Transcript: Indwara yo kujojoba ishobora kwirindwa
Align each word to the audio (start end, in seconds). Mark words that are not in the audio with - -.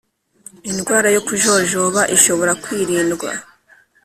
Indwara 0.69 1.07
yo 1.15 1.21
kujojoba 1.27 2.01
ishobora 2.15 2.51
kwirindwa 2.63 3.29